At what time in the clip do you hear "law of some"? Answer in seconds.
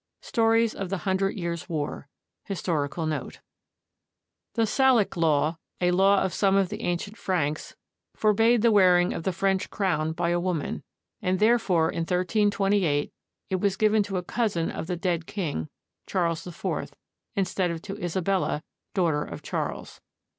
5.91-6.55